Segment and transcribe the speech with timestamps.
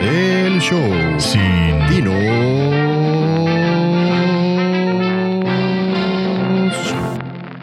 [0.00, 2.14] El show sin Dinos.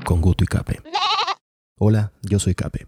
[0.03, 0.81] Con Guto y Cape.
[1.79, 2.87] Hola, yo soy Cape.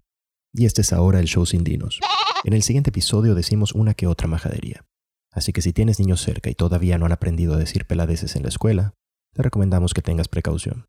[0.52, 1.98] Y este es ahora el show sin dinos.
[2.44, 4.84] En el siguiente episodio decimos una que otra majadería.
[5.32, 8.42] Así que si tienes niños cerca y todavía no han aprendido a decir peladeces en
[8.42, 8.92] la escuela,
[9.34, 10.86] te recomendamos que tengas precaución.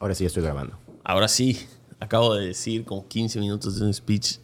[0.00, 0.78] Ahora sí estoy grabando.
[1.04, 1.68] Ahora sí,
[2.00, 4.38] acabo de decir como 15 minutos de un speech.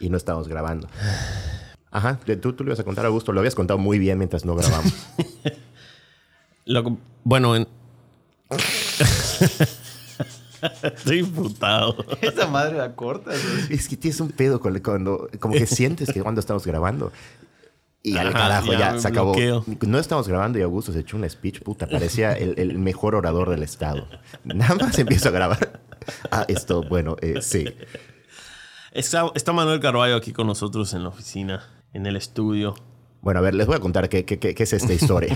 [0.00, 0.88] Y no estamos grabando.
[1.94, 3.32] Ajá, tú, tú lo ibas a contar a gusto.
[3.32, 4.92] Lo habías contado muy bien mientras no grabamos.
[6.66, 7.66] Lo bueno, en...
[10.82, 12.04] Estoy imputado.
[12.22, 13.30] Esa madre la corta.
[13.68, 17.12] es que tienes un pedo con- cuando, como que sientes que cuando estamos grabando.
[18.02, 19.32] Y al Ajá, carajo, ya se acabó.
[19.32, 19.64] bloqueo.
[19.86, 21.86] No estamos grabando y Augusto se echó un speech, puta.
[21.86, 24.06] Parecía el, el mejor orador del estado.
[24.44, 25.80] Nada más empiezo a grabar.
[26.30, 27.66] Ah, esto, bueno, eh, sí.
[28.92, 31.64] Está, está Manuel Carballo aquí con nosotros en la oficina,
[31.94, 32.74] en el estudio.
[33.22, 35.34] Bueno, a ver, les voy a contar qué, qué- qué- qué es esta historia.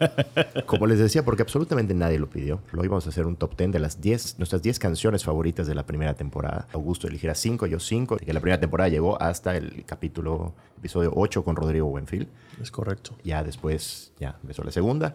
[0.66, 3.70] Como les decía, porque absolutamente nadie lo pidió, lo íbamos a hacer un top 10
[3.72, 6.66] de las 10, nuestras 10 canciones favoritas de la primera temporada.
[6.72, 11.44] Augusto eligiera 5, yo 5, que la primera temporada llegó hasta el capítulo, episodio 8
[11.44, 12.28] con Rodrigo Buenfil.
[12.62, 13.12] Es correcto.
[13.24, 15.14] Ya después, ya empezó la segunda.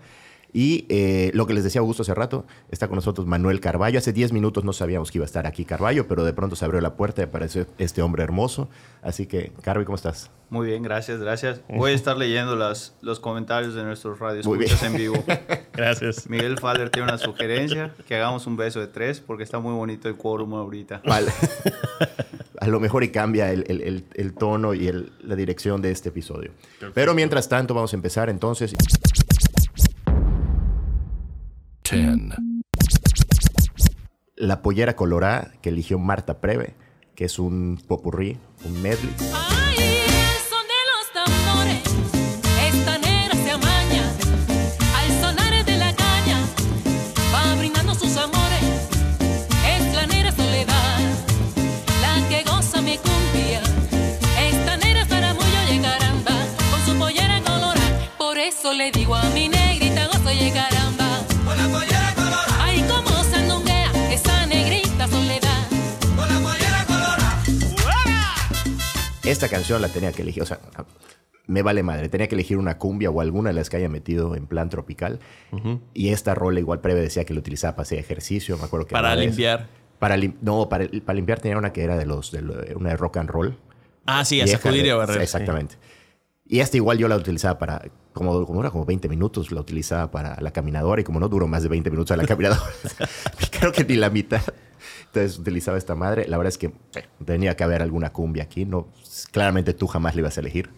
[0.53, 3.97] Y eh, lo que les decía Augusto hace rato, está con nosotros Manuel Carballo.
[3.97, 6.63] Hace 10 minutos no sabíamos que iba a estar aquí Carballo, pero de pronto se
[6.63, 8.69] abrió la puerta y apareció este hombre hermoso.
[9.01, 10.29] Así que, Carby, ¿cómo estás?
[10.51, 11.61] Muy bien, gracias, gracias.
[11.67, 14.45] Voy a estar leyendo las, los comentarios de nuestros radios
[14.83, 15.15] en vivo.
[15.73, 16.29] Gracias.
[16.29, 20.07] Miguel Faller tiene una sugerencia, que hagamos un beso de tres, porque está muy bonito
[20.07, 21.01] el quórum ahorita.
[21.03, 21.31] Vale.
[22.59, 25.89] A lo mejor y cambia el, el- el- el tono y el- la dirección de
[25.91, 26.51] este episodio.
[26.93, 28.75] Pero mientras tanto, vamos a empezar entonces.
[31.93, 32.17] 10,
[34.35, 36.75] La pollera colorada que eligió Marta Preve,
[37.15, 39.13] que es un popurrí, un medley.
[39.33, 41.81] Ay, el son de los tambores,
[42.67, 44.03] esta negra se amaña,
[44.97, 46.37] al sonar de la caña,
[47.33, 48.63] va brindando sus amores,
[49.67, 50.99] es la negra soledad,
[52.01, 53.61] la que goza mi cumbia,
[54.39, 56.33] esta negra zaramullo y caramba,
[56.71, 60.49] con su pollera colorada, por eso le digo a mi negrita gozo y
[69.33, 70.59] Esta canción la tenía que elegir, o sea,
[71.45, 74.35] me vale madre, tenía que elegir una cumbia o alguna de las que haya metido
[74.35, 75.19] en plan tropical.
[75.93, 78.93] Y esta rola igual Preve decía que lo utilizaba para hacer ejercicio, me acuerdo que
[78.93, 79.67] Para limpiar.
[79.99, 82.89] Para lim- no, para, para limpiar tenía una que era de los de lo- una
[82.89, 83.57] de rock and roll.
[84.05, 85.17] Ah, sí, a sacudir y a barrer.
[85.17, 85.23] sí.
[85.23, 85.75] Exactamente.
[86.45, 90.11] Y esta igual yo la utilizaba para, como, como era como 20 minutos, la utilizaba
[90.11, 92.61] para la caminadora y como no duró más de 20 minutos a la caminadora,
[93.59, 94.41] creo que ni la mitad.
[95.13, 96.27] Entonces utilizaba esta madre.
[96.27, 98.65] La verdad es que eh, tenía que haber alguna cumbia aquí.
[98.65, 98.87] No,
[99.31, 100.71] claramente tú jamás la ibas a elegir.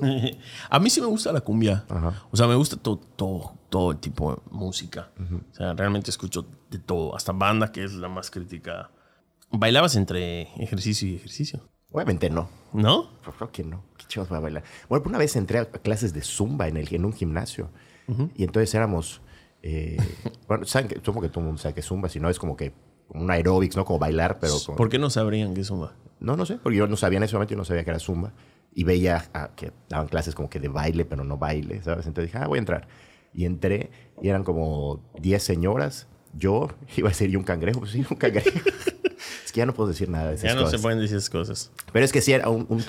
[0.70, 1.84] A mí sí me gusta la cumbia.
[1.90, 2.22] Ajá.
[2.30, 5.10] O sea, me gusta todo, todo, todo el tipo de música.
[5.20, 7.14] O sea, realmente escucho de todo.
[7.14, 8.90] Hasta banda, que es la más criticada.
[9.50, 11.60] ¿Bailabas entre ejercicio y ejercicio?
[11.90, 12.48] Obviamente no.
[12.72, 13.10] ¿No?
[13.20, 13.84] Pero Creo que no.
[13.98, 14.64] ¿Qué chingados voy a bailar?
[14.88, 17.68] Bueno, una vez entré a clases de zumba en, el, en un gimnasio.
[18.36, 19.20] Y entonces éramos...
[19.62, 19.98] eh,
[20.48, 22.56] bueno, saben que, supongo que todo el mundo sabe que zumba, si no es como
[22.56, 22.72] que
[23.14, 23.84] un aeróbics, ¿no?
[23.84, 24.54] Como bailar, pero...
[24.64, 25.92] Como, ¿Por qué no sabrían que es zumba?
[26.20, 27.98] No, no sé, porque yo no sabía en ese momento, yo no sabía que era
[27.98, 28.32] zumba.
[28.74, 32.06] Y veía ah, que daban clases como que de baile, pero no baile, ¿sabes?
[32.06, 32.88] Entonces dije, ah, voy a entrar.
[33.34, 33.90] Y entré
[34.22, 36.06] y eran como 10 señoras.
[36.34, 37.80] Yo iba a decir, ¿y un cangrejo?
[37.80, 38.48] Pues sí, un cangrejo.
[39.44, 40.80] es que ya no puedo decir nada de esas Ya no cosas.
[40.80, 41.70] se pueden decir esas cosas.
[41.92, 42.82] Pero es que sí era un, un,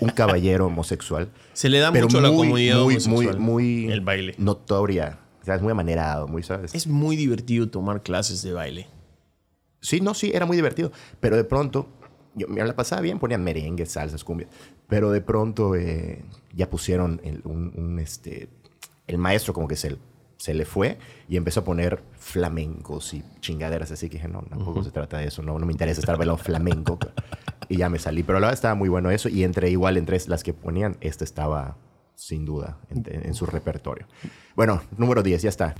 [0.00, 1.30] un caballero homosexual.
[1.54, 4.34] Se le da mucho a la muy, comunidad muy, muy, homosexual muy el baile.
[4.38, 5.18] notoria.
[5.42, 6.74] O sea, es muy amanerado, muy, ¿sabes?
[6.74, 8.86] Es muy divertido tomar clases de baile.
[9.80, 10.92] Sí, no, sí, era muy divertido.
[11.20, 11.88] Pero de pronto,
[12.34, 14.50] yo me la pasaba bien, ponían merengue, salsas, cumbias.
[14.88, 16.24] Pero de pronto eh,
[16.54, 18.48] ya pusieron el, un, un, este,
[19.06, 19.96] el maestro como que se,
[20.36, 20.98] se le fue
[21.28, 23.90] y empezó a poner flamencos y chingaderas.
[23.90, 25.42] Así que dije, no, tampoco se trata de eso.
[25.42, 26.98] No, no me interesa estar bailando flamenco.
[27.68, 28.22] y ya me salí.
[28.22, 29.28] Pero la verdad estaba muy bueno eso.
[29.28, 31.76] Y entre igual, entre las que ponían, esta estaba
[32.14, 34.06] sin duda en, en su repertorio.
[34.54, 35.74] Bueno, número 10, ya está.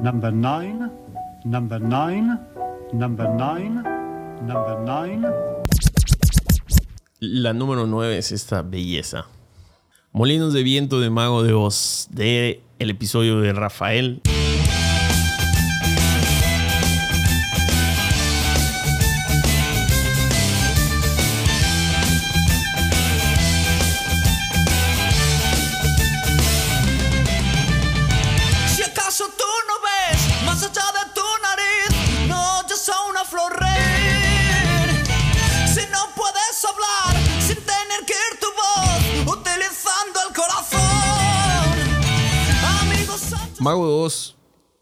[0.00, 0.90] Number nine,
[1.46, 2.38] number nine,
[2.92, 3.82] number nine,
[4.42, 5.26] number nine.
[7.20, 9.26] La número 9 es esta belleza.
[10.12, 14.22] Molinos de viento de Mago de Oz, de el episodio de Rafael.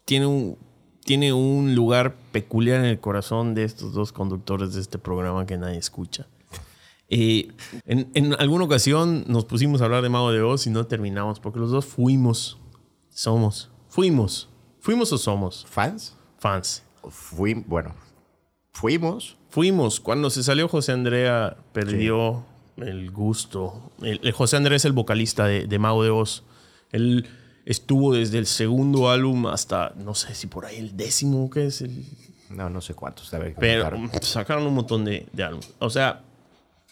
[0.05, 0.57] Tiene un,
[1.03, 5.57] tiene un lugar peculiar en el corazón de estos dos conductores de este programa que
[5.57, 6.27] nadie escucha.
[7.09, 7.51] Eh,
[7.85, 11.39] en, en alguna ocasión nos pusimos a hablar de Mago de Oz y no terminamos
[11.39, 12.57] porque los dos fuimos,
[13.09, 14.49] somos, fuimos,
[14.79, 16.15] fuimos o somos ¿Fans?
[16.39, 16.83] fans.
[17.09, 17.93] Fui, bueno,
[18.71, 19.37] fuimos.
[19.49, 19.99] Fuimos.
[19.99, 22.43] Cuando se salió José Andrea, perdió
[22.77, 23.91] el gusto.
[24.01, 26.43] El, el José Andrea es el vocalista de, de Mago de Oz.
[26.91, 27.25] Él
[27.65, 31.81] estuvo desde el segundo álbum hasta, no sé si por ahí el décimo, que es
[31.81, 32.05] el.
[32.49, 33.33] No, no sé cuántos.
[33.33, 35.73] a ver, Pero mm, sacaron un montón de, de álbumes.
[35.79, 36.23] O sea,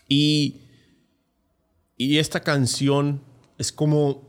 [0.10, 0.58] y.
[1.96, 3.22] Y esta canción
[3.58, 4.24] es como.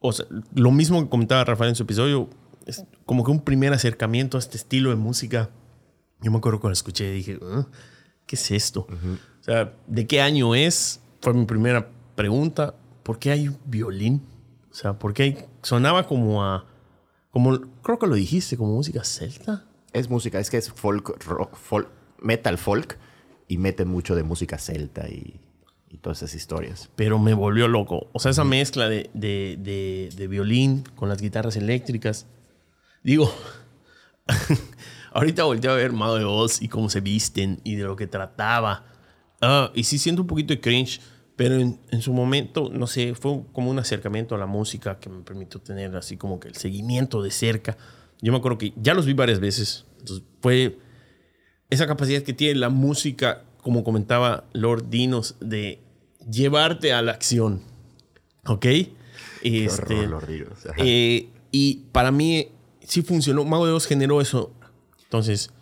[0.00, 2.28] O sea, lo mismo que comentaba Rafael en su episodio.
[2.66, 5.48] Es como que un primer acercamiento a este estilo de música.
[6.20, 7.66] Yo me acuerdo cuando escuché y dije, "Ah,
[8.26, 8.86] ¿qué es esto?
[9.40, 11.00] O sea, ¿de qué año es?
[11.22, 12.74] Fue mi primera pregunta.
[13.02, 14.20] ¿Por qué hay un violín?
[14.70, 16.66] O sea, ¿por qué hay- sonaba como a.
[17.30, 19.64] Como, creo que lo dijiste, como música celta.
[19.92, 21.88] Es música, es que es folk, rock, folk,
[22.20, 22.98] metal folk
[23.48, 25.40] y meten mucho de música celta y,
[25.88, 26.90] y todas esas historias.
[26.96, 28.08] pero me volvió loco.
[28.12, 32.26] O sea, esa mezcla de, de- de- de violín con las guitarras eléctricas.
[33.02, 33.32] Digo,
[35.12, 38.06] ahorita volteo a ver Mago de Oz y cómo se visten y de lo que
[38.06, 38.84] trataba.
[39.40, 41.00] Ah, y sí siento un poquito de cringe,
[41.38, 45.08] pero en, en su momento, no sé, fue como un acercamiento a la música que
[45.08, 47.76] me permitió tener así como que el seguimiento de cerca.
[48.20, 49.86] Yo me acuerdo que ya los vi varias veces.
[50.00, 50.78] Entonces fue
[51.70, 55.78] esa capacidad que tiene la música, como comentaba Lord Dinos, de
[56.28, 57.62] llevarte a la acción.
[58.44, 58.66] ¿Ok?
[59.44, 60.26] Este, horror,
[60.78, 62.48] eh, y para mí
[62.80, 63.44] sí funcionó.
[63.44, 64.50] Mago de Oz generó eso.
[65.04, 65.52] Entonces,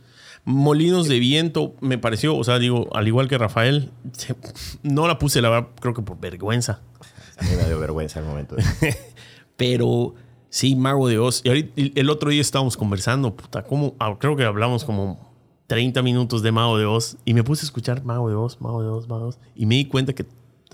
[0.47, 4.35] Molinos de Viento me pareció, o sea, digo, al igual que Rafael, se-
[4.83, 6.81] no la puse, la verdad, creo que por vergüenza.
[7.39, 8.57] A mí me dio vergüenza el momento.
[9.57, 10.15] Pero
[10.49, 11.43] sí, Mago de Oz.
[11.45, 15.35] Y ahorita, el otro día estábamos conversando, puta, como, ah, creo que hablamos como
[15.67, 18.83] 30 minutos de Mago de Oz y me puse a escuchar Mago de Oz, Mago
[18.83, 19.39] de Oz, Mago de Oz.
[19.55, 20.25] Y me di cuenta que,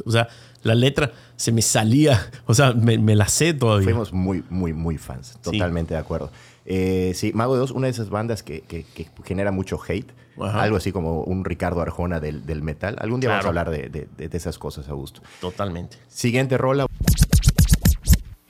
[0.04, 0.28] o sea,
[0.62, 3.84] la letra se me salía, o sea, me, me la sé todavía.
[3.84, 5.38] Fuimos muy, muy, muy fans.
[5.42, 6.30] Totalmente de acuerdo.
[6.64, 10.10] Eh, sí, Mago de Oz, una de esas bandas que, que- que genera mucho hate.
[10.40, 10.62] Ajá.
[10.62, 12.96] Algo así como un Ricardo Arjona del, del metal.
[13.00, 15.20] Algún día vamos a hablar de, de- de- de esas cosas a gusto.
[15.40, 15.98] Totalmente.
[16.08, 16.86] Siguiente rola.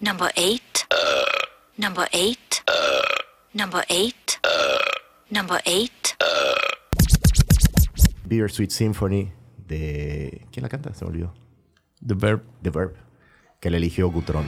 [0.01, 0.63] Number eight.
[1.79, 2.39] Number eight.
[3.55, 4.15] Number eight.
[5.31, 5.93] Number eight.
[8.27, 9.33] Bittersweet Symphony
[9.67, 10.47] de...
[10.51, 10.93] ¿Quién la canta?
[10.95, 11.35] Se me olvidó.
[12.07, 12.43] The Verb.
[12.63, 12.95] The Verb.
[13.61, 14.45] Que le eligió Gutron.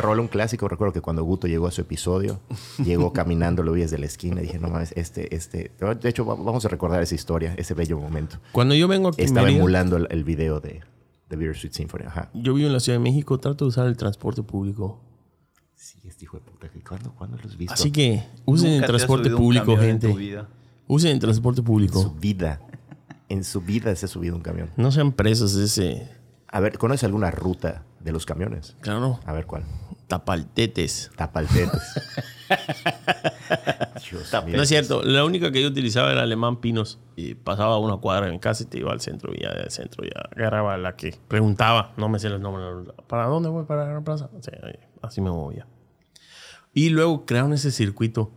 [0.00, 0.66] Una rola, un clásico.
[0.68, 2.40] Recuerdo que cuando Guto llegó a su episodio,
[2.84, 5.70] llegó caminando, lo vi desde la esquina y dije, no mames, este, este...
[6.00, 8.38] De hecho, va- vamos a recordar esa historia, ese bello momento.
[8.52, 10.80] Cuando yo vengo aquí, Estaba Mérida, emulando el, el video de,
[11.28, 12.04] de Bittersweet Symphony.
[12.06, 12.30] Ajá.
[12.34, 15.00] yo vivo en la Ciudad de México, trato de usar el transporte público.
[15.74, 16.68] Sí, este hijo de puta.
[16.86, 17.72] ¿Cuándo, ¿cuándo los has visto?
[17.74, 20.14] Así que usen el transporte público, gente.
[20.86, 22.14] Usen el transporte En su público.
[22.20, 22.60] vida.
[23.28, 24.70] En su vida se ha subido un camión.
[24.76, 26.08] No sean presos de ese.
[26.48, 28.76] A ver, ¿conoces alguna ruta de los camiones?
[28.80, 29.64] Claro, A ver cuál.
[30.08, 31.10] tapaltetes.
[31.16, 31.82] Tapaltetes.
[34.10, 34.56] Dios mío.
[34.56, 36.98] No es cierto, la única que yo utilizaba era alemán Pinos.
[37.16, 39.32] Y pasaba una cuadra en casa y te iba al centro.
[39.34, 41.92] Y ya del centro ya agarraba la que preguntaba.
[41.96, 42.92] No me sé los nombres.
[43.06, 43.64] ¿Para dónde voy?
[43.66, 44.30] ¿Para la plaza?
[44.40, 44.50] Sí,
[45.02, 45.66] así me movía.
[46.72, 48.30] Y luego crearon ese circuito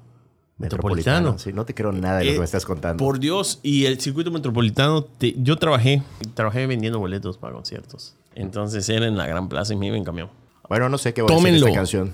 [0.58, 1.38] metropolitano.
[1.40, 3.04] Sí, no te creo nada de lo que Eh, me estás contando.
[3.04, 6.02] Por Dios, y el circuito metropolitano, te- yo trabajé,
[6.34, 8.16] trabajé vendiendo boletos para conciertos.
[8.36, 10.30] Entonces era en la Gran Plaza y me iba en camión.
[10.70, 11.68] Bueno, no sé qué voy a decir de Tómenlo.
[11.68, 12.14] esta canción.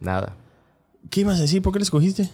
[0.00, 0.36] Nada.
[1.10, 1.60] ¿Qué ibas a decir?
[1.62, 2.30] ¿Por qué la escogiste?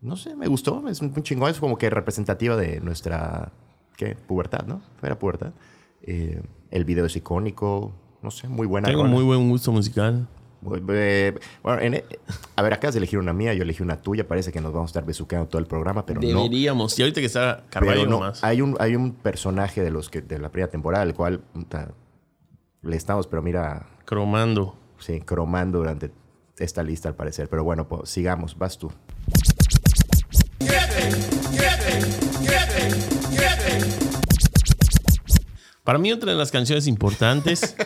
[0.00, 0.86] No sé, me gustó.
[0.88, 1.50] Es un chingón.
[1.50, 3.52] Es como que representativa de nuestra...
[3.96, 4.14] ¿Qué?
[4.14, 4.82] Pubertad, ¿no?
[5.02, 5.52] Era pubertad.
[6.02, 7.92] Eh, el video es icónico.
[8.22, 8.88] No sé, muy buena.
[8.88, 9.14] Tengo rola.
[9.14, 10.26] muy buen gusto musical.
[10.88, 12.02] Eh, bueno, en-
[12.56, 14.26] a ver, acabas de elegir una mía, yo elegí una tuya.
[14.26, 16.26] Parece que nos vamos a estar besuqueando todo el programa, pero no.
[16.26, 16.98] Deberíamos.
[16.98, 18.42] Y ahorita que está Carvalho no, más.
[18.42, 21.92] hay un, hay un personaje de los que de la primera temporada, el cual puta,
[22.82, 24.76] le estamos, pero mira, Cromando.
[24.98, 26.12] sí, cromando durante
[26.58, 27.48] esta lista al parecer.
[27.48, 28.90] Pero bueno, pues sigamos, vas tú.
[35.84, 37.76] Para mí, otra de las canciones importantes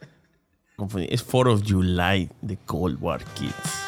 [1.08, 3.83] es 4 of July de Cold War Kids.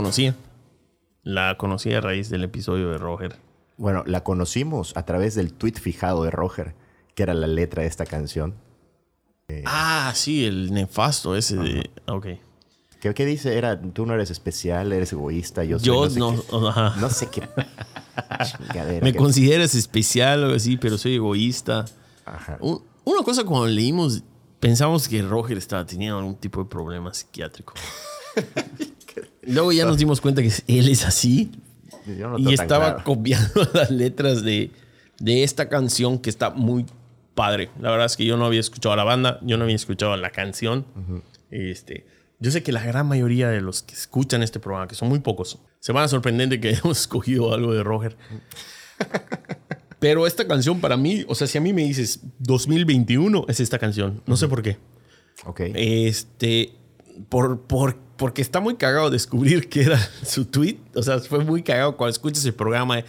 [0.00, 0.34] Conocía.
[1.22, 3.36] La conocí a raíz del episodio de Roger.
[3.78, 6.74] Bueno, la conocimos a través del tweet fijado de Roger,
[7.14, 8.54] que era la letra de esta canción.
[9.64, 11.90] Ah, sí, el nefasto ese de.
[12.06, 12.26] Ok.
[13.00, 13.56] ¿Qué, qué dice?
[13.58, 16.30] Era, tú no eres especial, eres egoísta, yo soy Yo no sé no.
[16.32, 16.56] qué.
[16.68, 16.94] ajá.
[17.00, 17.42] No sé qué.
[19.02, 21.84] Me que- consideras especial o algo así, pero soy egoísta.
[22.24, 22.56] Ajá.
[22.60, 24.22] Un- Una cosa cuando leímos,
[24.58, 27.74] pensamos que Roger estaba teniendo algún tipo de problema psiquiátrico.
[29.46, 31.50] Luego ya nos dimos cuenta que él es así
[32.18, 33.04] Yo no y estaba claro.
[33.04, 34.70] copiando las letras de,
[35.18, 36.86] de esta canción que está muy
[37.34, 37.70] padre.
[37.80, 40.16] La verdad es que yo no había escuchado a la banda, yo no había escuchado
[40.16, 40.84] la canción.
[41.50, 42.06] este,
[42.40, 45.20] yo sé que la gran mayoría de los que escuchan este programa, que son muy
[45.20, 48.16] pocos, se van a sorprender de que hayamos escogido algo de Roger.
[49.98, 53.78] Pero esta canción para mí, o sea, si a mí me dices 2021, es esta
[53.78, 54.22] canción.
[54.26, 54.78] No sé por qué.
[55.44, 55.60] Ok.
[55.74, 56.72] Este,
[57.28, 60.78] por, por, porque está muy cagado descubrir que era su tweet.
[60.94, 63.02] O sea, fue muy cagado cuando escuchas el programa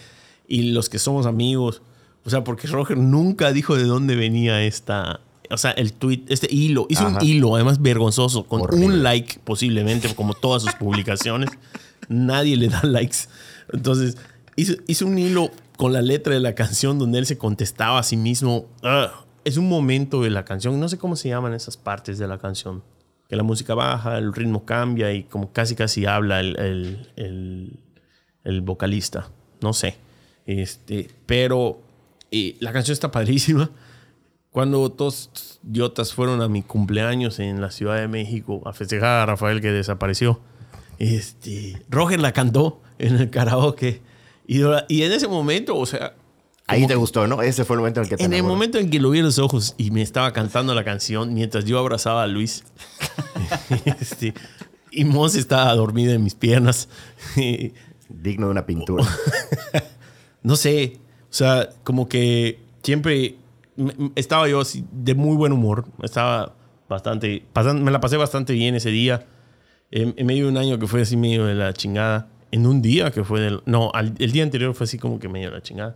[0.47, 1.81] y los que somos amigos.
[2.25, 5.21] O sea, porque Roger nunca dijo de dónde venía esta.
[5.49, 6.87] O sea, el tweet, este hilo.
[6.89, 7.19] Hizo Ajá.
[7.19, 8.85] un hilo, además vergonzoso, con Horrible.
[8.85, 11.49] un like posiblemente, como todas sus publicaciones.
[12.09, 13.17] Nadie le da likes.
[13.71, 14.17] Entonces,
[14.57, 18.03] hizo, hizo un hilo con la letra de la canción donde él se contestaba a
[18.03, 18.65] sí mismo.
[18.83, 19.09] "Ugh".
[19.45, 22.37] Es un momento de la canción, no sé cómo se llaman esas partes de la
[22.39, 22.83] canción.
[23.29, 27.79] Que la música baja, el ritmo cambia y como casi casi habla el, el- el-
[28.43, 29.29] el vocalista.
[29.61, 29.97] No sé.
[30.45, 31.81] Este, pero
[32.31, 33.69] eh, la canción está padrísima.
[34.51, 39.25] Cuando estos idiotas fueron a mi cumpleaños en la Ciudad de México a festejar a
[39.25, 40.39] Rafael que desapareció,
[40.97, 44.01] este, Roger la cantó en el karaoke.
[44.47, 46.13] Y, y en ese momento, o sea,
[46.67, 47.41] Ahí te gustó, ¿no?
[47.41, 49.19] Ese fue el momento en el que te en el momento en que lo vi
[49.19, 52.63] en los ojos y me estaba cantando la canción mientras yo abrazaba a Luis.
[53.85, 54.33] Este,
[54.91, 56.89] y Mons estaba dormida en mis piernas.
[58.09, 59.05] Digno de una pintura.
[60.43, 63.35] no sé, o sea, como que siempre
[64.15, 65.85] estaba yo así de muy buen humor.
[66.03, 66.55] Estaba
[66.89, 67.43] bastante,
[67.75, 69.25] me la pasé bastante bien ese día.
[69.91, 72.27] En, en medio de un año que fue así medio de la chingada.
[72.51, 73.61] En un día que fue del...
[73.65, 75.95] No, al- el día anterior fue así como que medio de la chingada.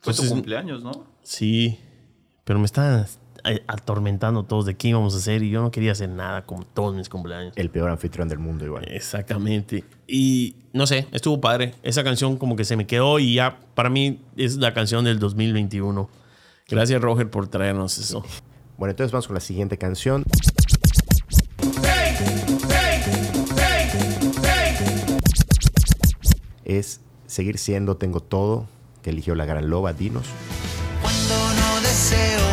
[0.00, 1.04] Fue tu cumpleaños, ¿no?
[1.22, 1.78] Sí,
[2.44, 3.00] pero me estaban
[3.44, 6.64] a- atormentando todos de qué íbamos a hacer y yo no quería hacer nada como
[6.64, 7.52] todos mis cumpleaños.
[7.56, 8.84] El peor anfitrión del mundo, Eh, igual.
[8.88, 9.84] Exactamente.
[10.06, 11.74] Y no sé, estuvo padre.
[11.82, 15.18] Esa canción como que se me quedó y ya para mí es la canción del
[15.18, 16.08] 2021.
[16.68, 18.24] Gracias Roger por traernos eso.
[18.78, 20.22] Bueno, entonces vamos con la siguiente canción.
[26.64, 28.68] Es Seguir siendo Tengo Todo,
[29.10, 30.26] eligió la gran loba, Dinos.
[31.02, 32.45] Cuando no deseo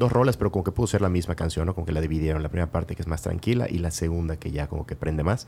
[0.00, 1.74] dos rolas, pero como que pudo ser la misma canción, ¿no?
[1.76, 2.42] Como que la dividieron.
[2.42, 5.22] La primera parte que es más tranquila y la segunda que ya como que prende
[5.22, 5.46] más.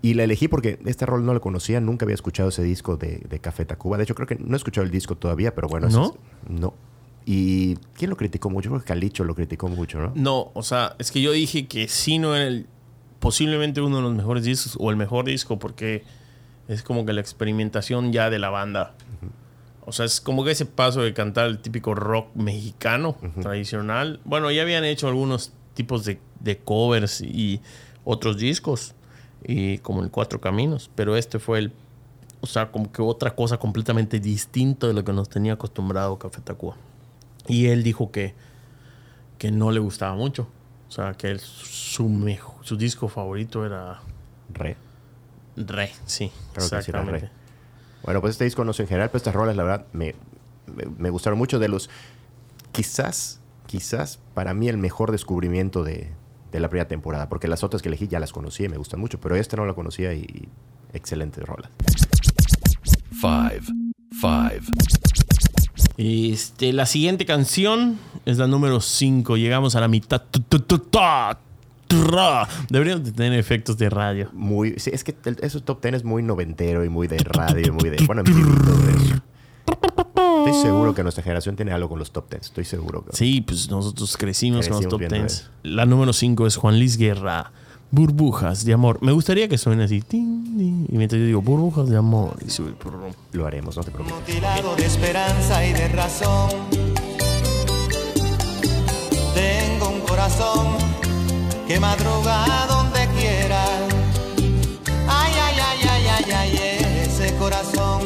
[0.00, 3.18] Y la elegí porque este rol no lo conocía, nunca había escuchado ese disco de,
[3.28, 3.98] de Café Tacuba.
[3.98, 5.88] De hecho, creo que no he escuchado el disco todavía, pero bueno.
[5.90, 6.06] ¿No?
[6.06, 6.12] es-
[6.50, 6.74] no.
[7.24, 8.68] ¿Y quién lo criticó mucho?
[8.70, 10.12] Creo que Calicho lo criticó mucho, ¿no?
[10.16, 12.66] No, o sea, es que yo dije que sí no era el,
[13.20, 16.02] posiblemente uno de los mejores discos o el mejor disco porque
[16.66, 18.94] es como que la experimentación ya de la banda.
[19.84, 24.20] O sea, es como que ese paso de cantar el típico rock mexicano tradicional.
[24.24, 27.60] Bueno, ya habían hecho algunos tipos de, de covers y
[28.04, 28.94] otros discos,
[29.44, 31.72] y como el Cuatro Caminos, pero este fue el,
[32.40, 36.40] o sea, como que otra cosa completamente distinta de lo que nos tenía acostumbrado Café
[36.42, 36.76] Tacuba.
[37.48, 38.34] Y él dijo que,
[39.38, 40.46] que no le gustaba mucho.
[40.88, 44.00] O sea, que él- su, su disco favorito era
[44.52, 44.76] Re.
[45.56, 47.26] Re, sí, que sí era exactamente.
[47.26, 47.41] Re.
[48.04, 50.14] Bueno, pues este disco no en general, pero estas rolas, la verdad, me,
[50.66, 51.90] me, me gustaron mucho de los...
[52.72, 56.10] Quizás, quizás para mí el mejor descubrimiento de,
[56.52, 59.00] de la primera temporada, porque las otras que elegí ya las conocía y me gustan
[59.00, 60.48] mucho, pero esta no la conocía y, y
[60.92, 61.70] excelentes rolas.
[63.20, 63.62] five,
[64.20, 64.60] five,
[65.96, 69.36] Este, la siguiente canción es la número 5.
[69.36, 70.22] Llegamos a la mitad.
[71.92, 72.48] Tu, tu, tu, ta, tra.
[72.68, 74.28] Deberíamos de tener efectos de radio.
[74.32, 77.72] Muy, sí, es que el- esos top ten es muy noventero y muy de radio,
[77.74, 78.04] muy de...
[78.06, 78.34] Bueno, todo
[78.88, 79.14] eso.
[80.46, 83.04] Estoy seguro que nuestra generación tiene algo con los top ten, estoy seguro.
[83.04, 85.32] que- Sí, pues nosotros crecimos, con los top viendo 10.
[85.32, 85.44] eso.
[85.62, 87.52] La número 5 es Juan Luis Guerra.
[87.94, 88.98] Burbujas de amor.
[89.02, 90.00] Me gustaría que suene así.
[90.00, 92.36] tin, tin, y mientras yo digo burbujas de amor.
[92.44, 92.72] Y sube.
[93.32, 94.18] Lo haremos, no te preocupes.
[94.18, 96.48] mutilado de esperanza y de razón.
[99.34, 100.68] Tengo un corazón
[101.72, 103.64] que madruga donde quiera.
[105.08, 108.02] Ay, ay, ay, ay, ay, ay, ese corazón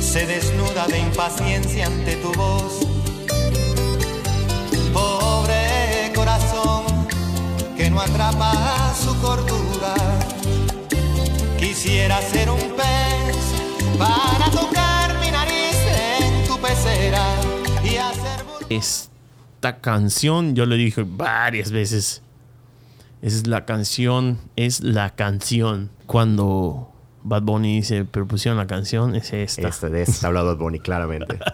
[0.00, 2.72] se desnuda de impaciencia ante tu voz.
[4.94, 6.84] Pobre corazón
[7.76, 9.94] que no atrapa su cordura.
[11.58, 13.36] Quisiera ser un pez
[13.98, 15.76] para tocar mi nariz
[16.22, 17.26] en tu pecera
[17.84, 18.38] y hacer
[18.70, 22.22] Esta canción, yo le dije varias veces.
[23.22, 25.90] Es la canción, es la canción.
[26.06, 26.92] Cuando
[27.24, 29.68] Bad Bunny dice, pero pusieron la canción, es esta.
[29.68, 31.38] Este, de está hablando Bad Bunny, claramente.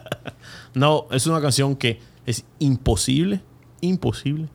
[0.75, 3.41] No, es una canción que es imposible,
[3.81, 4.49] imposible,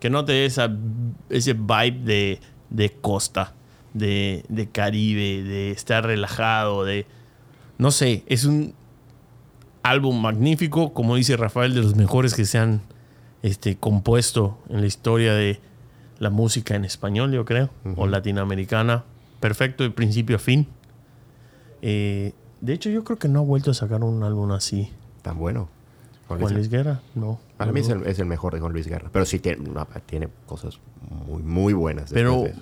[0.00, 0.74] que no te dé esa,
[1.28, 2.40] ese vibe de,
[2.70, 3.52] de costa,
[3.92, 7.06] de, de Caribe, de estar relajado, de...
[7.76, 8.74] No sé, es un
[9.82, 12.80] álbum magnífico, como dice Rafael, de los mejores que se han
[13.42, 15.60] este, compuesto en la historia de
[16.18, 19.04] la música en español, yo creo, o latinoamericana.
[19.40, 20.66] Perfecto de principio a fin.
[21.82, 24.90] Eh, de hecho, yo creo que no ha vuelto a sacar un álbum así.
[25.22, 25.68] Tan bueno.
[26.28, 27.38] Juan Juan Luis Guerra, no.
[27.56, 29.10] Para mí es el, es el mejor de Juan Luis Guerra.
[29.12, 30.80] Pero sí tiene, no, tiene cosas
[31.26, 32.10] muy, muy buenas.
[32.12, 32.54] Pero, de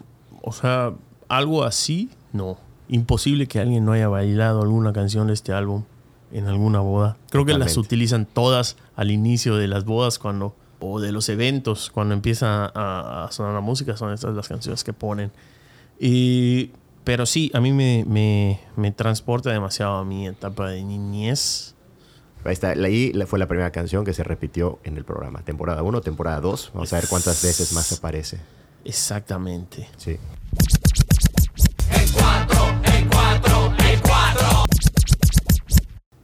[0.43, 0.93] o sea,
[1.29, 2.59] algo así, no.
[2.89, 5.85] Imposible que alguien no haya bailado alguna canción de este álbum
[6.33, 7.17] en alguna boda.
[7.31, 10.55] Creo que las utilizan todas al inicio de las bodas cuando
[10.87, 14.85] o de los eventos cuando empieza a, a sonar la música son estas las canciones
[14.85, 15.31] que ponen.
[15.99, 16.73] Y,
[17.05, 21.75] pero sí, a mí me, me, me transporta demasiado a mi etapa de niñez.
[22.45, 22.71] Ahí está.
[22.73, 25.41] Ahí fue la primera canción que se repitió en el programa.
[25.43, 26.73] Temporada 1, temporada 2.
[26.75, 28.39] Vamos a ver cuántas veces más aparece.
[28.85, 29.89] Exactamente.
[29.97, 30.19] Sí.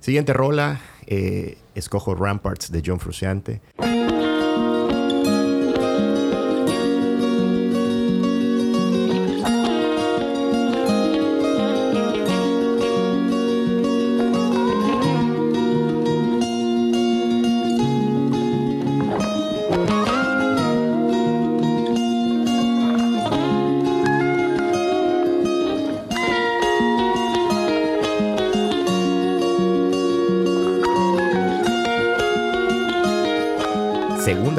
[0.00, 0.80] Siguiente rola.
[1.06, 3.60] eh, escojo Ramparts de John Frusciante.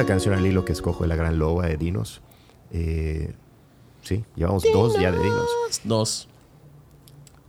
[0.02, 2.24] Segunda canción al hilo que escojo de La Gran Loba de Dinos.
[2.72, 3.36] Eh,
[4.02, 5.48] sí, llevamos dos ya de Dinos.
[5.84, 6.28] Dos.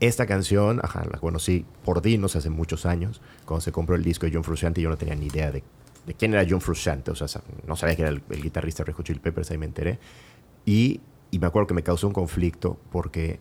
[0.00, 3.22] Esta canción, ajá, la conocí por Dinos hace muchos años.
[3.46, 5.64] Cuando se compró el disco de John Frusciante, yo no tenía ni idea de,
[6.04, 7.10] de quién era John Frusciante.
[7.10, 7.26] O sea,
[7.66, 9.98] no sabía que era el, el guitarrista de Red Chili Peppers, ahí me enteré.
[10.66, 13.40] Y, y me acuerdo que me causó un conflicto porque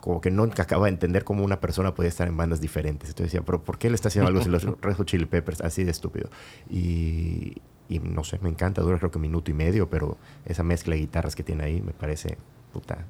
[0.00, 3.10] como que no acababa de entender cómo una persona podía estar en bandas diferentes.
[3.10, 5.60] Entonces decía, pero ¿por qué le está haciendo algo a los Red Hot Chili Peppers?
[5.60, 6.30] Así de estúpido.
[6.70, 8.82] Y, y no sé, me encanta.
[8.82, 11.80] Dura creo que un minuto y medio, pero esa mezcla de guitarras que tiene ahí
[11.80, 12.38] me parece,
[12.72, 13.04] puta,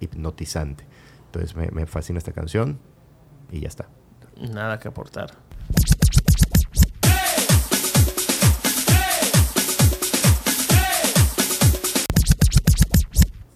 [0.00, 0.84] hipnotizante.
[1.26, 2.78] Entonces me, me fascina esta canción
[3.50, 3.88] y ya está.
[4.36, 5.32] Nada que aportar.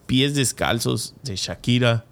[0.06, 2.06] Pies descalzos de Shakira.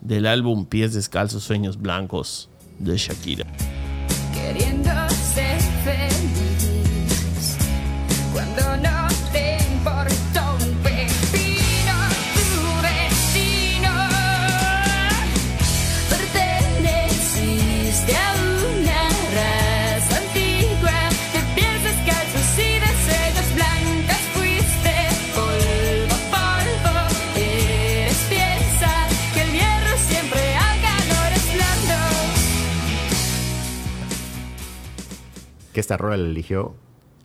[0.00, 3.46] Del álbum Pies descalzos, sueños blancos de Shakira.
[35.76, 36.74] Que esta rola la eligió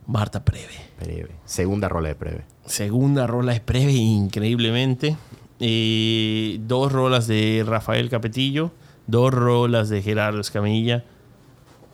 [0.06, 0.74] Marta Preve.
[0.98, 1.30] Preve.
[1.46, 2.44] Segunda rola de Preve.
[2.66, 5.16] Segunda rola de Preve, increíblemente.
[5.58, 8.70] Eh, dos rolas de Rafael Capetillo.
[9.06, 11.02] Dos rolas de Gerardo Escamilla.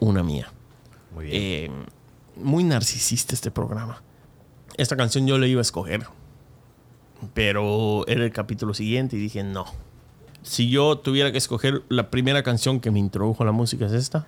[0.00, 0.50] Una mía.
[1.14, 1.36] Muy bien.
[1.40, 1.70] Eh,
[2.34, 4.02] muy narcisista este programa.
[4.76, 6.08] Esta canción yo la iba a escoger.
[7.34, 9.66] Pero era el capítulo siguiente y dije no.
[10.42, 13.92] Si yo tuviera que escoger la primera canción que me introdujo a la música es
[13.92, 14.26] esta.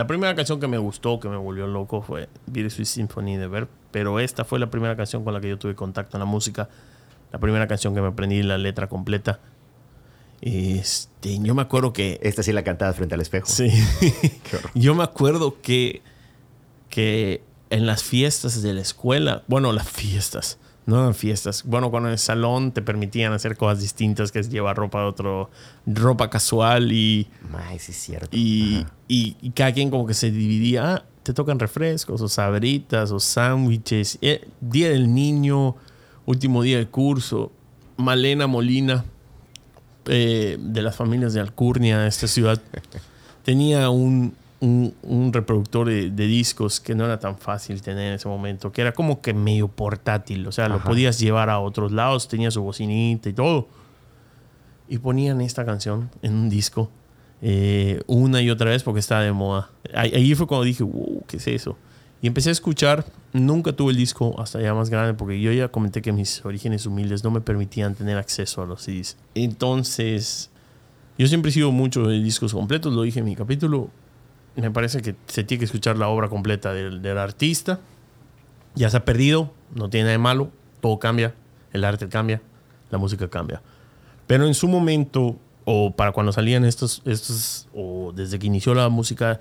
[0.00, 3.68] La primera canción que me gustó, que me volvió loco, fue Bittersweet Symphony de Verb.
[3.90, 6.70] Pero esta fue la primera canción con la que yo tuve contacto en la música.
[7.32, 9.40] La primera canción que me aprendí la letra completa.
[10.40, 13.46] Este, yo me acuerdo que Esta sí la cantada frente al espejo.
[13.46, 13.70] Sí.
[14.74, 16.00] Yo me acuerdo que,
[16.88, 20.58] que en las fiestas de la escuela, bueno, las fiestas,
[20.90, 21.62] No eran fiestas.
[21.64, 25.06] Bueno, cuando en el salón te permitían hacer cosas distintas, que es llevar ropa de
[25.06, 25.50] otro,
[25.86, 28.36] ropa casual y, Ay, sí es cierto.
[28.36, 30.94] y, y, y cada quien como que se dividía.
[30.94, 34.18] Ah, te tocan refrescos o sabritas o sándwiches.
[34.20, 35.76] Eh, día del niño,
[36.26, 37.52] último día del curso.
[37.96, 39.04] Malena Molina,
[40.06, 42.60] eh, de las familias de Alcurnia, esta ciudad,
[43.44, 48.14] tenía un, un, un reproductor de, de discos que no era tan fácil tener en
[48.14, 51.92] ese momento, que era como que medio portátil, o sea, lo podías llevar a otros
[51.92, 53.68] lados, tenía su bocinita y todo.
[54.88, 56.90] Y ponían esta canción en un disco
[57.42, 59.70] eh, una y otra vez porque estaba de moda.
[59.94, 61.76] Ahí, ahí fue cuando dije, wow, ¿qué es eso?
[62.22, 65.68] Y empecé a escuchar, nunca tuve el disco hasta ya más grande porque yo ya
[65.68, 69.16] comenté que mis orígenes humildes no me permitían tener acceso a los CDs.
[69.34, 70.50] Entonces,
[71.16, 73.90] yo siempre he sido mucho de discos completos, lo dije en mi capítulo.
[74.56, 77.80] Me parece que se tiene que escuchar la obra completa del, del artista.
[78.74, 81.34] Ya se ha perdido, no tiene nada de malo, todo cambia,
[81.72, 82.40] el arte cambia,
[82.90, 83.62] la música cambia.
[84.26, 88.88] Pero en su momento, o para cuando salían estos, estos o desde que inició la
[88.88, 89.40] música,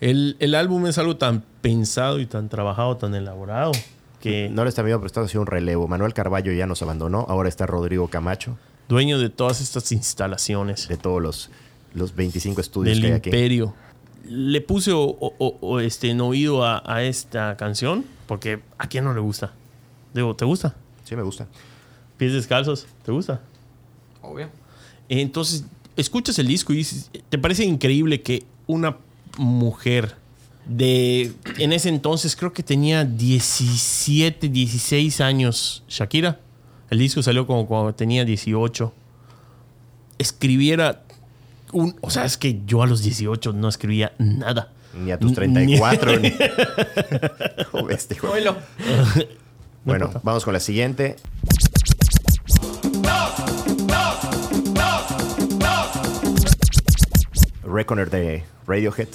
[0.00, 3.72] el, el álbum es algo tan pensado y tan trabajado, tan elaborado,
[4.20, 5.86] que No le está viendo, pero está haciendo un relevo.
[5.86, 7.24] Manuel Carballo ya nos abandonó.
[7.28, 8.58] Ahora está Rodrigo Camacho,
[8.88, 11.50] dueño de todas estas instalaciones de todos los,
[11.94, 13.28] los 25 estudios del que hay aquí.
[13.30, 13.74] imperio.
[14.26, 18.88] Le puse o- o- o- o, este, en oído a, a esta canción, porque a
[18.88, 19.52] quién no le gusta.
[20.14, 20.74] Digo, ¿te gusta?
[21.04, 21.46] Sí, me gusta.
[22.16, 23.40] Pies descalzos, ¿te gusta?
[24.22, 24.50] Obvio.
[25.08, 25.64] Entonces,
[25.96, 28.96] escuchas el disco y dices, ¿te parece increíble que una
[29.38, 30.14] mujer
[30.66, 36.40] de, en ese entonces creo que tenía 17, 16 años, Shakira,
[36.90, 38.92] el disco salió como cuando tenía 18,
[40.18, 41.04] escribiera
[41.72, 44.72] un, o sea, es que yo a los 18 no escribía nada.
[44.94, 46.18] Ni a tus 34.
[46.18, 46.28] Ni-
[47.90, 48.16] este.
[49.84, 51.16] Bueno, vamos con la siguiente.
[57.64, 59.08] Reckoner de Radiohead.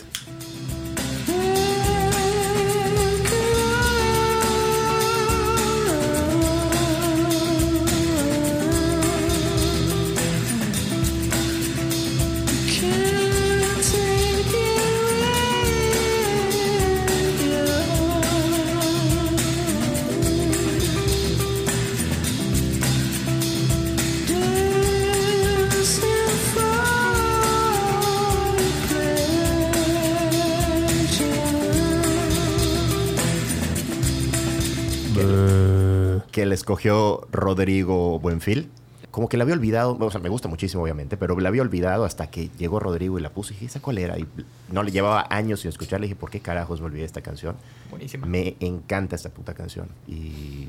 [36.63, 38.69] Escogió Rodrigo Buenfil.
[39.11, 42.03] Como que la había olvidado, o sea, me gusta muchísimo obviamente, pero la había olvidado
[42.05, 44.17] hasta que llegó Rodrigo y la puse y dije, ¿esa cuál era?
[44.17, 44.25] Y
[44.71, 47.55] no le llevaba años sin escucharla y dije, ¿por qué carajos me olvidé esta canción?
[47.91, 48.25] Buenísima.
[48.25, 49.87] Me encanta esta puta canción.
[50.07, 50.67] Y,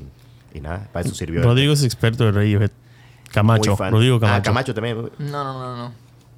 [0.53, 1.41] y nada, para eso sirvió.
[1.41, 2.69] Rodrigo es experto de Radiohead.
[3.31, 3.75] Camacho.
[3.77, 4.43] Rodrigo Ah, Camacho.
[4.43, 4.97] Camacho también.
[5.17, 5.91] No, no, no, no.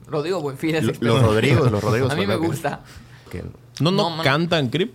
[0.08, 1.06] Rodrigo Buenfil es experto.
[1.15, 2.12] los Rodrigos, los Rodrigos.
[2.13, 2.82] A mí me gusta.
[3.30, 3.43] que-
[3.82, 4.93] No, no, cantan Crip.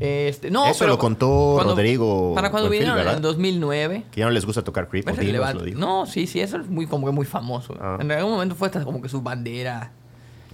[0.00, 3.16] Este, no, Eso pero lo contó cuando- Rodrigo Para cuando Buenfil, vinieron en ¿verdad?
[3.16, 4.04] el 2009.
[4.12, 5.08] que ya no les gusta tocar Creep.
[5.08, 5.58] es o Dinos relevante.
[5.58, 5.78] lo dijo.
[5.80, 7.74] No, sí, sí, eso es muy, como que muy famoso.
[7.80, 7.98] Ah.
[8.00, 9.90] En algún momento fue hasta como que su bandera.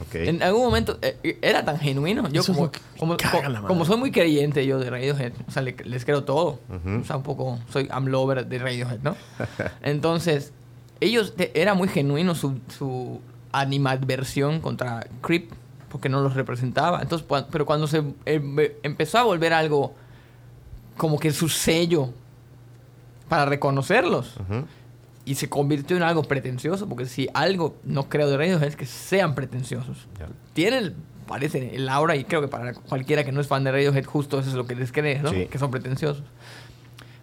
[0.01, 0.15] Ok.
[0.17, 2.27] En algún momento eh, era tan genuino.
[2.31, 6.25] Yo como, que como, soy muy creyente yo de Radiohead, o sea, le- les creo
[6.25, 6.59] todo.
[7.01, 9.15] O sea, un poco, soy I'm lover de Radiohead, ¿no?
[9.83, 10.53] Entonces,
[11.01, 13.21] ellos, te- era muy genuino su, su
[13.53, 15.51] animadversión contra Creep,
[15.95, 17.01] porque no los representaba.
[17.01, 19.95] Entonces, pero cuando se em- empezó a volver algo
[20.97, 22.09] como que su sello
[23.29, 24.35] para reconocerlos,
[25.25, 28.87] y se convirtió en algo pretencioso, porque si algo no creo de Radiohead es que
[28.87, 30.09] sean pretenciosos.
[30.19, 30.27] Ya.
[30.53, 30.97] Tienen,
[31.29, 34.41] parece, el aura, y creo que para cualquiera que no es fan de Radiohead, justo
[34.41, 35.31] eso es lo que les cree, ¿no?
[35.31, 35.47] Sí.
[35.47, 36.25] Que son pretenciosos.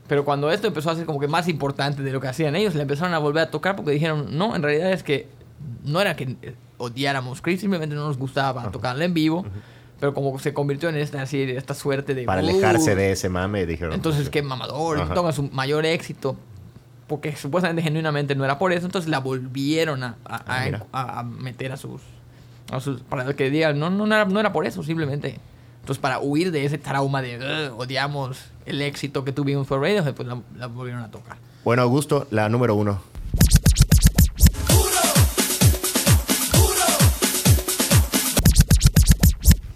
[0.08, 2.74] Pero cuando esto empezó a ser como que más importante de lo que hacían ellos,
[2.74, 5.28] le empezaron a volver a tocar porque dijeron, no, en realidad es que
[5.84, 9.46] no era que eh, odiáramos Chris, simplemente no nos gustaba tocarla en vivo,
[10.00, 12.24] pero como se convirtió en esta, así, esta suerte de...
[12.24, 13.94] Para "Uh, alejarse de ese mame, dijeron.
[13.94, 15.14] entonces, qué mamador, Ajá.
[15.14, 16.36] toca su mayor éxito.
[17.08, 21.24] Porque supuestamente genuinamente no era por eso, entonces la volvieron a, a- Ah, a- a-
[21.24, 22.02] meter a sus,
[22.72, 25.38] a sus- Para que digan, no, no, no era, no era por eso, simplemente.
[25.82, 27.38] Entonces, para huir de ese trauma de
[27.74, 31.36] "Ugh, odiamos el éxito que tuvimos por Radiohead, pues la, la volvieron a tocar.
[31.66, 33.02] Bueno, Augusto, la número uno.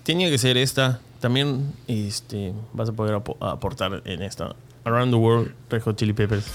[0.06, 1.02] Tenía que ser esta.
[1.20, 4.56] También este, vas a poder apo- aportar en esta.
[4.86, 6.46] Around the World, Red Hot Chili Peppers.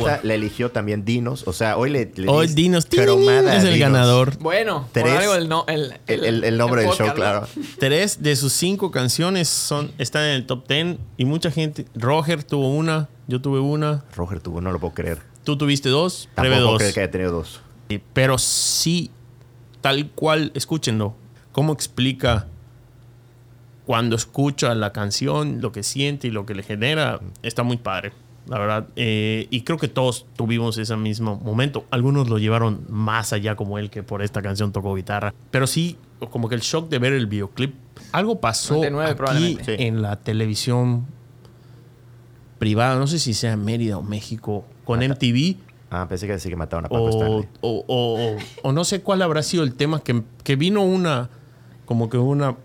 [0.00, 1.46] Esta la eligió también Dinos.
[1.46, 3.90] O sea, hoy le, le Hoy Dinos cromada es el Dinos.
[3.92, 4.38] ganador.
[4.38, 5.18] Bueno, por Tres.
[5.18, 7.48] algo el, no, el, El, el- el nombre del show, podcast, claro.
[7.78, 11.86] Tres de sus cinco canciones son, están en el top ten y mucha gente.
[11.94, 15.18] Roger tuvo una, yo tuve una, Roger tuvo, no lo puedo creer.
[15.44, 16.78] tú tuviste dos, Tampoco puedo dos.
[16.78, 17.60] creer que haya tenido dos.
[17.88, 19.10] Eh, Pero sí,
[19.80, 21.14] tal cual, escúchenlo.
[21.52, 22.46] ¿Cómo explica
[23.86, 27.20] cuando escucha la canción, lo que siente y lo que le genera?
[27.42, 28.12] Está muy padre,
[28.48, 28.86] la verdad.
[28.96, 31.84] Eh, y creo que todos tuvimos ese mismo momento.
[31.90, 35.34] Algunos lo llevaron más allá como él que por esta canción tocó guitarra.
[35.50, 35.96] Pero sí,
[36.30, 37.74] como que el shock de ver el videoclip.
[38.12, 41.06] Algo pasó 99 aquí en la televisión
[42.58, 45.56] privada, no sé si sea en Mérida o México, con MTV
[45.90, 47.48] Ah, pensé que decía que mataron a Paco o, Stanley.
[47.62, 51.30] o, o- o no sé cuál habrá sido el tema que, que vino una
[51.86, 52.56] como que una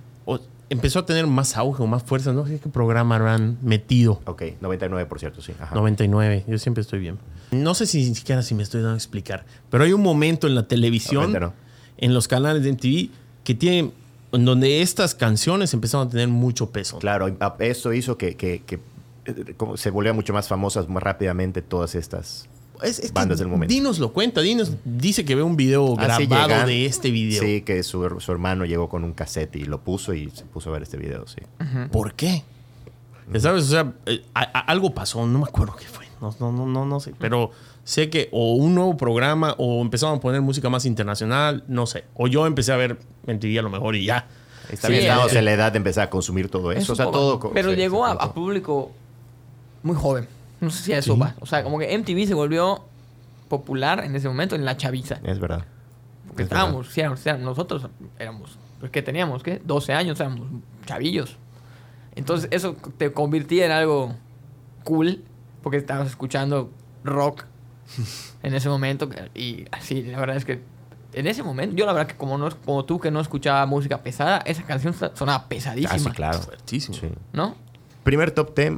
[0.74, 4.44] empezó a tener más auge o más fuerza no sé qué programa habrán metido Ok,
[4.62, 5.54] 99 por cierto, sí.
[5.60, 5.74] Ajá.
[5.76, 7.18] 99 yo siempre estoy bien
[7.52, 10.48] no sé si ni siquiera si me estoy dando a explicar pero hay un momento
[10.48, 11.54] en la televisión
[11.98, 13.10] en los canales de MTV
[13.44, 13.94] que tienen
[14.32, 18.64] en donde estas canciones empezaron a tener mucho peso Claro, ah, eso hizo que, que-
[18.66, 18.80] que,
[19.26, 22.50] eh, como se volvieran mucho más famosas más rápidamente todas estas
[22.82, 23.74] es, es que bandas del momento.
[23.74, 27.42] Dinos lo cuenta Dinos dice que ve un video Así grabado llegan- de este video
[27.42, 30.44] Sí, que su, her- su hermano llegó con un cassette y lo puso y se
[30.46, 31.42] puso a ver este video, sí.
[31.92, 32.44] ¿Por qué?
[33.40, 33.64] ¿Sabes?
[33.64, 36.06] O sea, eh, a- a- algo pasó, no me acuerdo qué fue.
[36.22, 37.14] No, no, no, no, no sé.
[37.20, 37.52] Pero
[37.84, 42.06] sé que o un nuevo programa o empezaron a poner música más internacional, no sé.
[42.16, 44.28] O yo empecé a ver MTV a lo mejor y ya.
[44.70, 46.82] Está Sí, bien, eh, en la edad de empezar a consumir todo eso.
[46.82, 47.52] Es o sea, todo.
[47.54, 48.92] Pero llegó a, a público
[49.84, 50.28] muy joven.
[50.64, 51.20] No sé si a eso Sí.
[51.20, 51.36] va.
[51.42, 52.84] O sea, como que MTV se volvió
[53.50, 55.20] popular en ese momento en la chaviza.
[55.24, 55.66] Es verdad.
[56.28, 56.64] Porque Es verdad.
[56.66, 59.62] estábamos, sí, éramos- éramos- nosotros éramos, pues que teníamos, ¿qué?
[59.64, 60.48] 12 años, éramos
[60.86, 61.38] chavillos.
[62.16, 64.16] Entonces eso te convertía en algo
[64.84, 65.24] cool,
[65.62, 66.72] porque estabas escuchando
[67.04, 67.46] rock
[68.44, 69.10] en ese momento.
[69.36, 70.62] Y así, la verdad es que
[71.14, 74.02] en ese momento, yo la verdad que como, no, como tú que no escuchaba música
[74.02, 75.94] pesada, esa canción sonaba pesadísima.
[75.94, 76.40] Ah, sí, claro.
[76.40, 76.98] Fuertísimo.
[76.98, 77.10] Sí.
[77.34, 77.56] ¿No?
[78.04, 78.74] Primer top 10.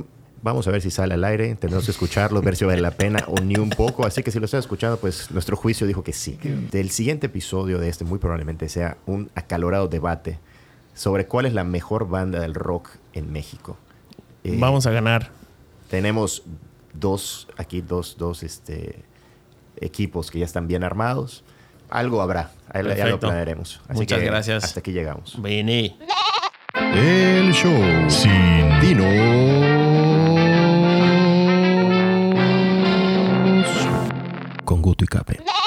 [0.46, 1.56] Vamos a ver si sale al aire.
[1.56, 4.06] Tenemos que escucharlo, ver si vale la pena o ni un poco.
[4.06, 6.38] Así que si lo estás escuchando, pues nuestro juicio dijo que sí.
[6.72, 10.38] Del siguiente episodio de este, muy probablemente sea un acalorado debate
[10.94, 13.76] sobre cuál es la mejor banda del rock en México.
[14.44, 15.32] Eh, Vamos a ganar.
[15.90, 16.44] Tenemos
[16.94, 19.04] dos, aquí dos, dos este,
[19.82, 21.44] equipos que ya están bien armados.
[21.90, 23.82] Algo habrá, ya lo planearemos.
[23.88, 24.64] Así Muchas que gracias.
[24.64, 25.42] Hasta aquí llegamos.
[25.42, 25.98] Vení.
[26.76, 27.74] El show
[28.12, 29.65] sin dinos.
[34.86, 35.65] gutt i Pe.